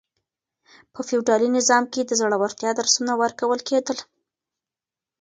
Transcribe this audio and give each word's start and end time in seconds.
په 0.93 0.99
فيوډالي 1.07 1.49
نظام 1.57 1.83
کي 1.93 2.01
د 2.05 2.11
زړورتيا 2.19 2.71
درسونه 2.79 3.11
ورکول 3.21 3.59
کېدل. 3.69 3.97